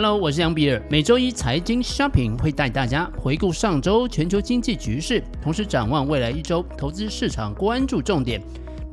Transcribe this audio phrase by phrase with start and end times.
[0.00, 0.80] Hello，我是杨比尔。
[0.88, 8.40] 每周一财经 Shopping 会带大家回顾上周全球经济局势，同时展望未来一周投资市场关注重点，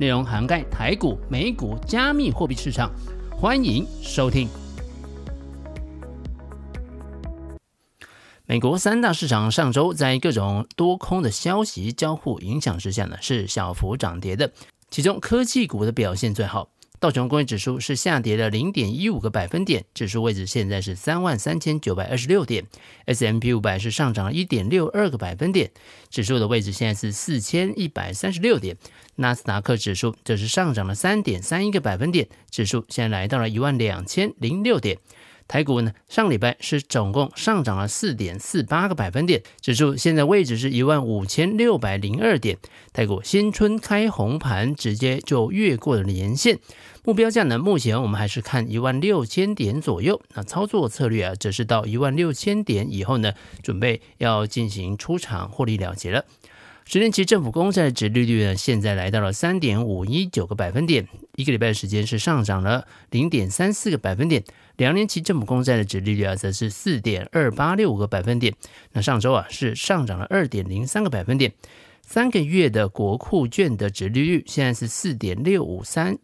[0.00, 2.90] 内容涵盖台股、美股、加密货币市场。
[3.30, 4.48] 欢迎收听。
[8.44, 14.50] 美国三大市场上周在各种多空的消息交互影响之下呢，是小幅涨跌的，
[14.90, 16.68] 其中科技股的表现最好。
[16.98, 22.64] 道琼工业指数是下跌了零点一五个百分点，指数位置现在是三万三千九百二十六点。
[23.04, 25.70] S M P 五百是上涨了一点六二个百分点，
[26.08, 28.76] 指数的位置现在是四千一百三十六点。
[29.16, 34.98] 纳斯达克指数则是上涨了三点三一个百分点，指数现在来到了一万两千零六点。
[35.48, 42.58] 台股呢，上礼拜是总共上涨了四点四八个百分点，指数现在位置是一万五千六百零二点。
[42.92, 46.58] 台股新春开红盘，直接就越过了年线，
[47.04, 50.20] 目标价呢，目前我们还是看一万六千点左右。
[50.34, 56.24] 那操作策略啊，则是到一万六千点以后呢，准备要进行出场获利了结了。
[56.88, 64.42] 十年期政府公债的殖利率呢，现在来到了三点五一九个百分点，一个礼拜的时间是上涨了零点三四个百分点。
[64.76, 68.54] 两年期政府公债的殖利率啊，则是四点二八六个百分点。
[68.92, 71.52] 那上周啊，是上涨了二点零三个百分点。
[72.02, 76.18] 三个月的国库券的殖利率现在是四点六五三，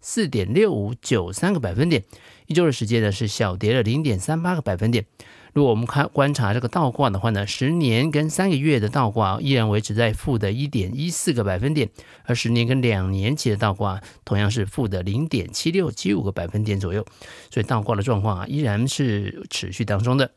[0.00, 2.04] 四点六五九三个百分点。
[2.46, 5.04] 一周的时间呢，是小跌了零点三八个百分点。
[5.56, 11.88] 如果我们看观察这个倒挂的话呢，十年跟三个月的倒挂依然维持在负的一点一四个百分点，
[12.24, 17.02] 而十年跟两年期的倒挂同样是负的零点七六七五个百分点左右，
[17.50, 20.30] 所以倒挂的状况啊依然是持续当中的。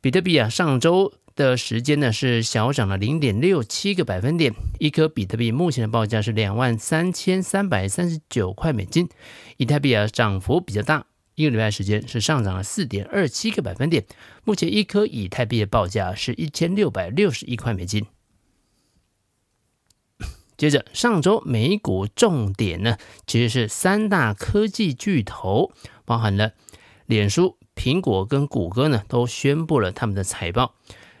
[0.00, 9.08] 比特币啊，上周的时间呢是小涨了零点六七个百分点，一颗比特币目前的报价是两万三千三百三十九块美金，
[9.56, 11.06] 以太币啊涨幅比较大。
[11.34, 14.04] 一个礼拜时间是上涨了四点二七个百分点，
[14.44, 18.06] 目前一颗以太币的报价是一千六百六十一块美金。
[20.56, 25.72] 接着，上周美股重点呢，其实是三大科技巨头，
[26.04, 26.52] 包含了
[27.06, 30.74] 脸书、苹果跟谷歌呢，都宣布了他们的财报。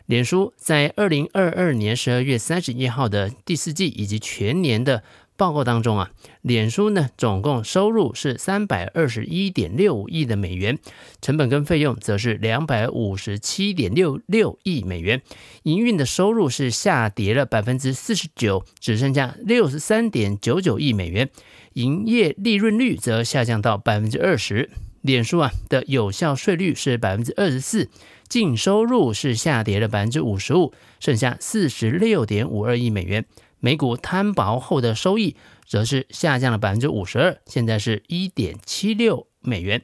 [0.04, 5.04] 脸书在二零二二年十二月三十一号的第四季以及全年的
[5.40, 6.10] 报告当中啊，
[6.42, 10.78] 脸书呢总共收入是三百二十一点六五亿的美元，
[11.22, 15.22] 成本跟费用则是两百五十七点六六亿美元，
[15.62, 21.30] 营运的收入是下跌了百分之四十九，只剩下六十三点九九亿美元，
[21.72, 24.68] 营业利润率则下降到百分之二十。
[25.00, 27.88] 脸书啊的有效税率是百分之二十四，
[28.28, 33.24] 净收入是下跌了百分之五十五，剩下四十六点五二亿美元。
[33.60, 39.82] 每股摊薄后的收益则是下降了百分之五十二，现在是一点七六美元。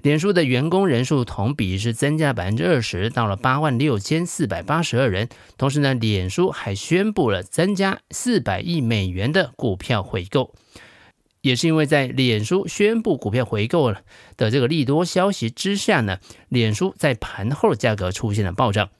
[0.00, 5.28] 脸书的员工人数同比是增加百分之二十，到了八万六千四百八十二人。
[5.56, 10.54] 同时呢，脸书还宣布了增加四百亿美元的股票回购，
[11.40, 14.02] 也是因为在脸书宣布股票回购了
[14.36, 18.90] 的这个利多消息之下呢，脸书在盘后价格出现了暴涨。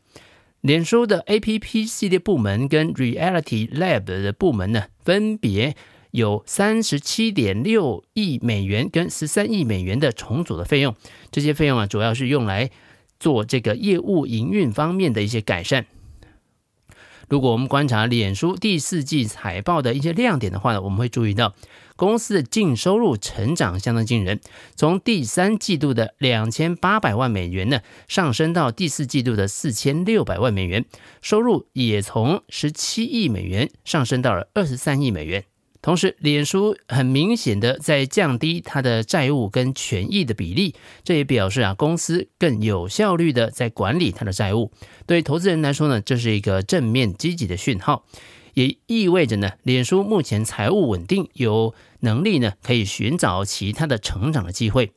[0.63, 5.75] 脸书的 APP 系列部门跟 Reality Lab 的部门呢，分别
[6.13, 10.95] 有三十七点六亿美元跟十三亿美元的重组的费用。
[11.33, 12.71] 这些费用啊，主要是用来
[13.19, 15.85] 做这个业务营运方面的一些改善。
[17.33, 21.55] 如果我们观察脸书第四季财报的一些亮点的话呢，我们会注意到。
[21.97, 24.39] 公司的净收入成长相当惊人，
[24.77, 30.85] 从第三季度的两千八百万美元呢，上升到第四季度的四千六百万美元，
[31.23, 35.45] 收入也从十七亿美元上升到了二十三亿美元。
[35.83, 44.71] 同时，脸书很明显的在降低它的债务跟权益的比例，这也表示啊，公司更有效率的在管理它的债务。
[45.07, 48.07] 对投资人来说呢，这是一个正面积极的讯号。
[48.55, 54.93] 也意味着呢，脸书目前财务稳定，有能力呢可以寻找其他的成长的机会。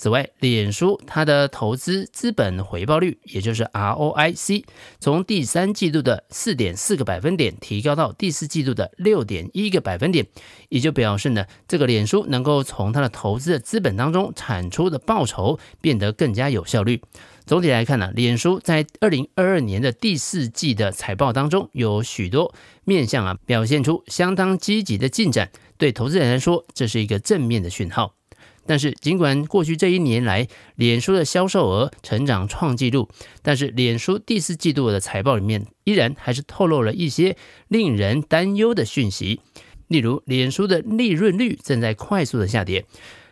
[0.00, 4.64] 此外，脸书它的投资资本回报率，也就是 ROIC，
[4.98, 10.26] 从第三季度的四点四个百分点提高到第四季度的六点一个百分点，
[10.70, 17.02] 也就表示呢，这个脸书能够从它的投资的资本当中产出的报酬变得更加有效率。
[17.44, 22.54] 总体来看呢，脸书在二零二二年的第四季的财报当中，有许多
[22.84, 28.14] 面向啊表现出相当积极的进展，对投资人来说，这是一个正面的讯号。
[28.70, 30.46] 但是，尽管过去这一年来，
[30.76, 33.08] 脸书的销售额成长创纪录，
[33.42, 37.36] 但是脸书第四季度的财报里面依然还是透露了一些
[37.66, 39.40] 令人担忧的讯息。
[39.88, 42.84] 例如，脸书的利润率正在快速的下跌。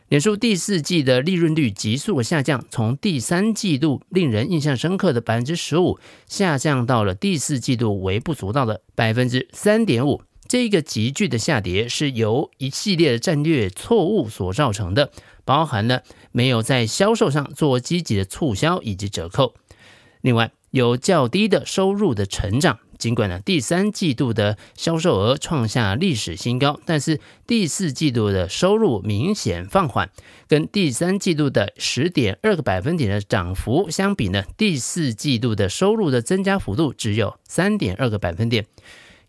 [0.08, 10.20] 脸书第四季的利润率急速的下降，从第三季度令人印象深刻的百分之十五，下降到了第四季度微不足道的百分之三点五。
[10.48, 15.12] 这个急剧的下跌是由一系列的战略错误所造成的，
[15.44, 16.02] 包含了
[16.32, 19.54] 没有在销售上做积极的促销以及折扣，
[20.22, 22.78] 另外有较低的收入的成长。
[22.96, 30.10] 尽管呢，第三季度的销售额创下历史新高，但是第四季度的收入明显放缓，
[30.48, 38.66] 跟第三季度的十点二个百分点的涨幅相比呢，第四季度的收入的增加幅度只有三点二个百分点。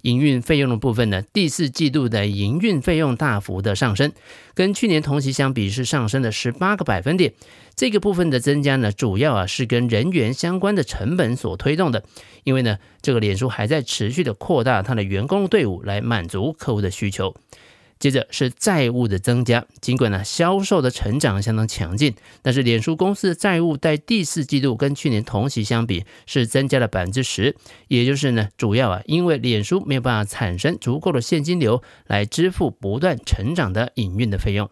[0.02, 4.12] 营运费用的部分呢，第四季度的营运费用大幅的上升，
[4.54, 7.34] 跟去年同期相比是上升了十八个百分点。
[7.76, 12.04] 这个部分的增加呢，主要啊是跟人员相关的成本所推动的。
[12.44, 17.36] 因为呢，这个脸书还在持续的扩大它的员工队伍来满足客户的需求。
[18.00, 27.58] 接着是债务的增加，尽管呢销售的成长相当强劲，但是脸书公司的债务在第四季度跟去年同期相比是增加了百分之十，
[27.90, 34.70] 也就是呢主要啊因为脸书没有办法产生足够的现金流来支付不断成长的营运的费用。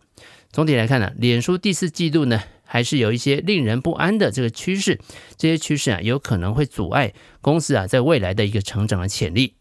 [0.50, 5.02] 总体来看呢，脸书第四季度呢还是有一些令人不安的这个趋势，
[5.36, 9.56] 这些趋势啊有可能会阻碍公司啊在未来的一个成长的潜力。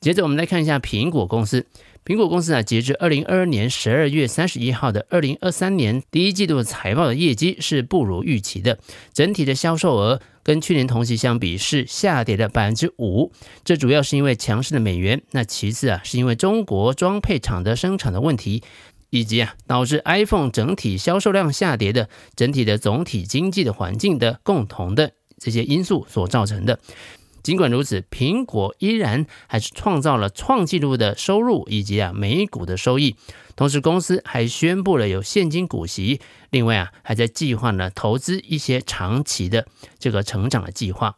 [0.00, 1.64] 接着我们来看一下苹果公司。
[2.04, 8.80] 苹果公司啊，截至二零二二年十二月三十一号的二零二三年第一季度财报的业绩是不如预期的，
[9.12, 13.30] 整体的销售额跟去年同期相比是下跌了百分之五，
[13.64, 18.64] 这主要是因为强势的美元，那其次啊是因为中国装配厂的生产的问题，
[19.10, 26.80] 以及啊导致 iPhone 整体销售量下跌的整体的总体经济的环境的共同的这些因素所造成的。
[27.42, 33.16] 尽管如此，苹果依然还是创造了创纪录的收入以及啊每股的收益。
[33.54, 39.66] 同时，公司还宣布了有现金股息，另外啊还在计划呢投资一些长期的
[39.98, 41.16] 这个成长的计划。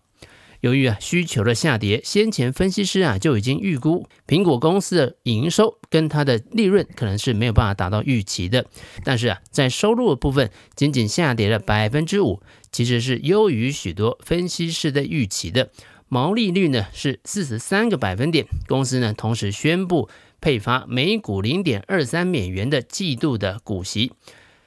[0.60, 8.64] 由于啊需求的下跌，先前分析师啊就已经预估苹果公司的营收跟它的利润可能是没有办法达到预期的。
[9.04, 12.40] 但是啊在收入的部分仅仅下跌了百分之五，
[12.72, 15.70] 其实是优于许多分析师的预期的。
[16.14, 20.08] 毛利率呢是四十三个百分点，公司呢同时宣布
[20.40, 24.12] 配发每股零点二三美元的季度的股息。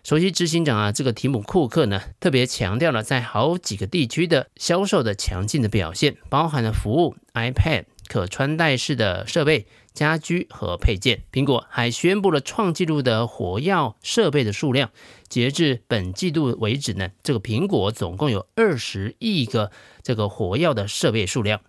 [0.03, 9.67] 首席执行长啊，这个提姆库克呢特别强调了在好几个地区的销售的强劲的表现，包含了服务、iPad、可穿戴式的设备。
[9.97, 14.91] 家居和配件，苹果还宣布了创纪录的活跃设备的数量。
[15.27, 19.71] 截至本季度为止呢，这个苹果总共有二十亿个
[20.03, 21.61] 这个活跃的设备数量。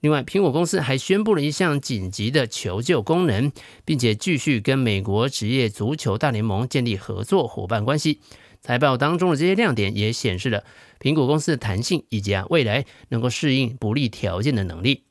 [0.00, 3.52] 另外，苹果公司还宣布了一项紧急的求救功能，
[3.84, 8.20] 并且继续跟美国职业足球大联盟建立合作伙伴关系。
[8.62, 10.64] 财报当中的这些亮点也显示了
[10.98, 15.05] 苹果公司的弹性以及啊未来能够适应不利条件的能力。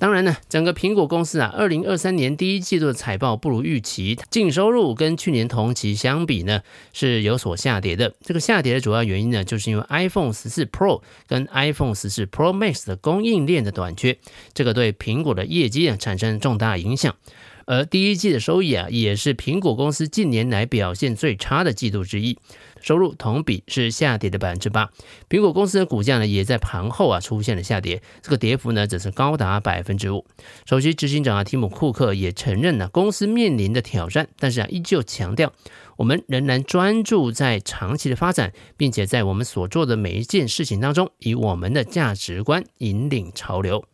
[0.00, 6.62] 当然呢，整个苹果公司啊，二零二三年第一季度的财报不如预期，净收入跟去年同期相比呢
[6.94, 8.14] 是有所下跌的。
[8.22, 14.16] 这个下跌的主要原因呢，就是因为 iPhone 十四 Pro 跟 iPhone 十四 Pro Max 的供应链的短缺，
[14.54, 17.14] 这个对苹果的业绩啊产生重大影响。
[17.70, 22.36] 而第一季的收益啊，也是苹果公司近年来表现最差的季度之一。
[22.80, 24.90] 收入同比是下跌的百分之八，
[25.28, 30.26] 苹果公司的股价呢也在盘后啊出现了下跌，这个跌幅呢则是高达百分之五。
[30.66, 35.52] 首席执行长啊提姆库克也承认呢公司面临的挑战，但是啊依旧强调
[35.96, 43.84] 我们仍然专注在长期的发展，并且在我们所做的每一件事情当中，以我们的价值观引领潮流。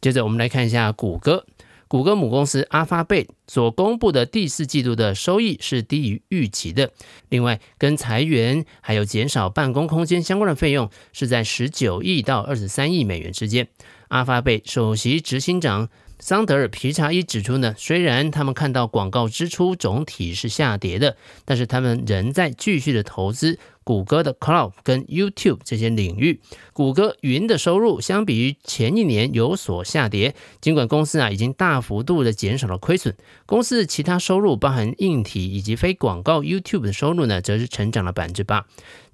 [0.00, 1.46] 接着我们来看一下谷歌。
[1.88, 6.90] 谷歌母公司 Alphabet 所公布的第四季度的收益是低于预期的。
[7.28, 13.68] 另外，跟裁员还有减少办公空间相关的费用是在十九亿到二十三亿美元之间。
[14.08, 15.88] Alphabet 首席执行长
[16.18, 23.58] 桑德尔皮查伊指出呢，虽然他们看到广告支出总体是下跌的，但是他们仍在继续的投资。
[23.86, 26.40] 谷歌的 Cloud 跟 YouTube 这些领域，
[26.72, 30.34] 谷歌云的收入相比于前一年有所下跌。
[30.60, 33.14] 尽管公司啊已经大幅度的减少了亏损，
[33.46, 38.66] 公司的其他收入，包含硬体以及非广告 YouTube 的收入呢，则是成长了百分之八。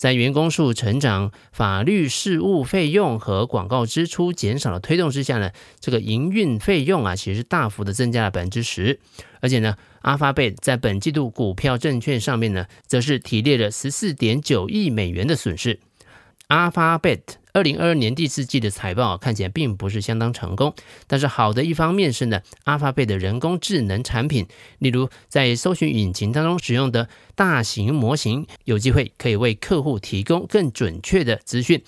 [0.03, 8.99] 在员工数成长、法律事务费用和广告支出减少的推动之下呢，这个营运费用啊其实大幅的增加了百分之十，
[9.41, 9.77] 而且呢。
[10.01, 15.79] 阿发贝在本季度股票证券上面呢，则是提列了十四点九亿美元的损失。
[16.49, 17.23] 阿发贝
[17.55, 20.75] 二零二二年第四季的财报看起来并不是相当成功，
[21.07, 24.47] 但是好的一方面是呢，阿法贝的人工智能产品，
[24.79, 31.83] 例如在搜寻引擎当中使用的大型模型，有机会可以为客户提供更准确的资讯，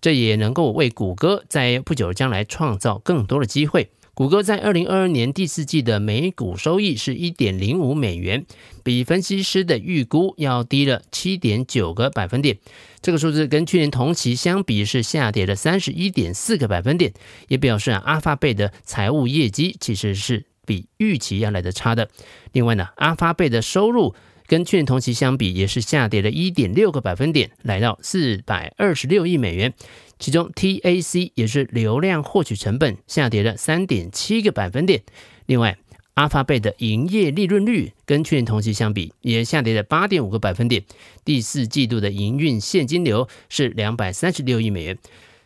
[0.00, 3.90] 这也能够为谷歌在不久将来创造更多的机会。
[4.18, 8.44] 谷歌在二零二二年第四季的每股收益是一点零五美元，
[8.82, 12.58] 比分析师的预估要低了七点九个百分点。
[13.00, 17.12] 这个数字跟去年同期相比是下跌了三十一点四个百分点，
[17.46, 22.10] 也表示啊，阿法贝的财务业绩其实是比预期要来的差的。
[22.50, 24.16] 另外呢，阿法贝的收入
[24.48, 29.74] 跟去年同期相比也是下跌了一点六个百分点，来到四百二十六亿美元。
[30.18, 35.02] 其中 TAC 也是流量获取成本下跌了三点七个百分点。
[35.46, 35.76] 另外，
[36.14, 40.82] 阿法贝的营业利润率跟去年同期相比也下跌了八点五个百分点。
[41.24, 44.98] 第四季度的营运现金流是两百三十六亿美元，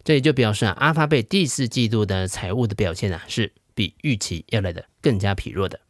[0.04, 5.80] 这也就表示啊，阿法贝第四季度的财务的表现啊是比预期要来的更加疲弱的。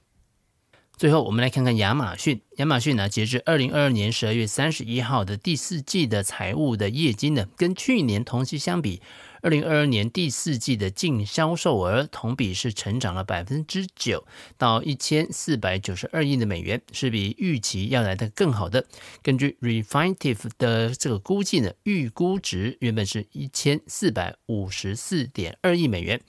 [0.97, 2.40] 最后，我们来看看亚马逊。
[2.62, 9.02] 亚马逊呢，截至二零二二年十二月三十一号的第四季的财务的业绩呢，跟去年同期相比，
[9.40, 14.25] 二零二二年第四季的净销售额同比是成长了百分之九，
[14.57, 18.87] 到一千四百九十二亿的美元，是比预期要来的更好的。
[19.25, 26.21] 根据 Refinitiv 的这个估计呢，预估值原本是一千四百五十四点二亿美元。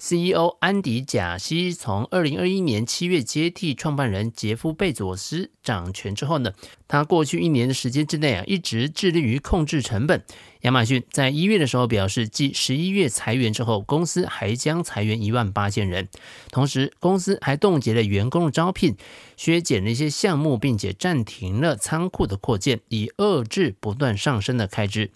[0.00, 6.52] CEO 安迪贾西从二零二一年七月接替创办人杰夫贝佐斯掌掌权之后呢，
[6.88, 10.22] 他过去一年的时间之内啊，一直致力于控制成本。
[10.62, 16.08] 亚马逊在一月的时候表示，继十一月裁员之后，公司还将裁员一万八千人，
[16.50, 18.96] 同时公司还冻结了员工的招聘，
[19.36, 25.10] 削减了一些项目，并且暂停了仓库的扩建，以遏制不断上升的开支。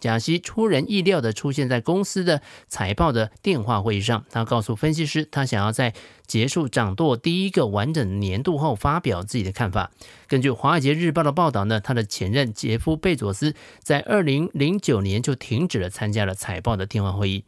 [0.00, 5.94] 贾西出人意料地出现在公司的财报的电话会议上，他告诉分析师，他想要在
[6.26, 9.90] 结束掌舵第一个完整年度后发表自己的看法。
[10.28, 17.44] 根据《华尔街日报》的报道呢，他的前任杰夫贝佐斯在二零零九年就停止了参加了财报的电话会议。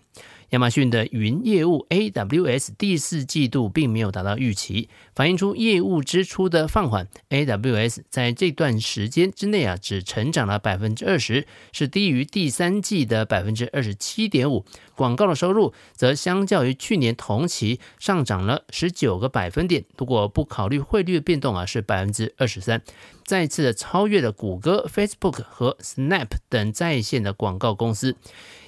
[0.50, 7.08] 亚马逊的云业务 AWS 第四季度并没有达到预期，反映出业务支出的放缓。
[7.30, 14.64] AWS 在这段时间之内啊，只成长了百分之二十，是低于第三季的百分之二十七点五。
[14.94, 22.80] 广告的收入则相较于去年同期上涨了十九个百分点，如果不考虑汇率变动啊，是百分之二十三，
[23.24, 28.16] 再次的超越了谷歌、Facebook 和 Snap 等在线的广告公司。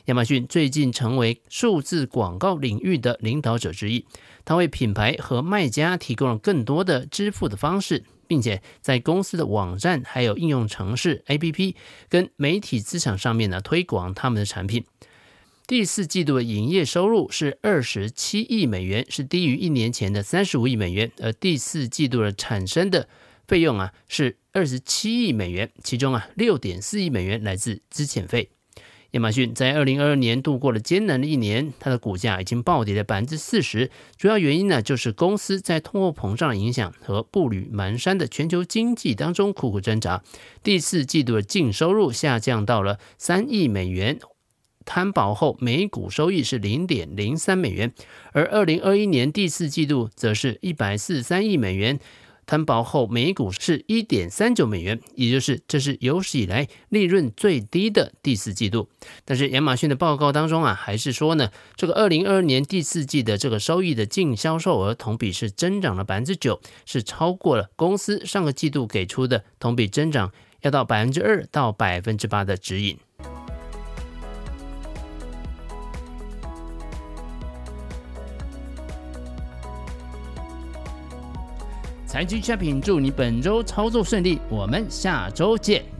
[0.08, 4.06] 亚马逊最近成为数字广告领域的领导者之一，
[4.42, 11.74] 它为品牌和卖家提供了更多的支付的方式，并且在公司的网站、还有应用程式 APP
[12.08, 14.86] 跟媒体资产上面呢推广他们的产品。
[15.66, 23.06] 第四季度的营业收入是二十七亿美元，是低于一年前的三十五亿美元，而第四季度的产生的
[23.46, 28.48] 费用啊是二十七亿美元，其中啊六点四亿美元来自资遣费。
[29.12, 33.90] 亚马逊在二零二二年度过了艰难的一年，它的股价已经暴跌了百分之四十。
[34.18, 40.22] 主要原因呢，就是公司在通货膨胀的影响和步履蹒跚的全球经济当中苦苦挣扎。
[40.62, 44.18] 第四季度的净收入下降到了三亿美元，
[44.84, 47.94] 摊薄后每股收益是零点零三美元，
[48.32, 51.98] 而二零二一年第四季度则是一百四十三亿美元。
[52.48, 58.88] 摊薄后，每股是一点三九美元，也就是这是有史以来利润最低的第四季度。
[59.26, 72.96] 但是亚马逊的报告当中啊，还是说呢，这个二零二二年第四季的这个收益的净销售额同比是增长了百分之九，是超过了公司上个季度给出的同比增长要到百分之二到百分之八的指引。
[82.18, 85.97] 财经 shopping 祝你本周操作顺利，我们下周见。